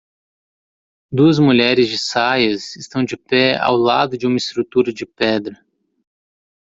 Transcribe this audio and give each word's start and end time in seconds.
Duas 1.11 1.37
mulheres 1.37 1.87
de 1.87 1.99
saias 1.99 2.75
estão 2.75 3.05
de 3.05 3.15
pé 3.15 3.55
ao 3.59 3.75
lado 3.77 4.17
de 4.17 4.25
uma 4.25 4.35
estrutura 4.37 4.91
de 4.91 5.05
pedra. 5.05 5.63